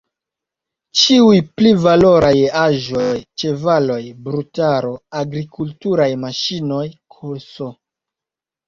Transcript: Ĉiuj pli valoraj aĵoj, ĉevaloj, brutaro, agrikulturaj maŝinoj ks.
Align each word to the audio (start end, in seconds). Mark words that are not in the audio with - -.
Ĉiuj 1.01 1.35
pli 1.59 1.73
valoraj 1.83 2.31
aĵoj, 2.63 3.05
ĉevaloj, 3.43 4.01
brutaro, 4.29 4.93
agrikulturaj 5.23 6.13
maŝinoj 6.27 6.85
ks. 7.19 7.73